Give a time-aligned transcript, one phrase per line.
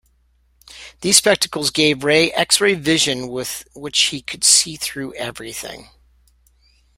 [1.01, 5.91] These spectacles gave Ray x-ray vision with which he could see through everything.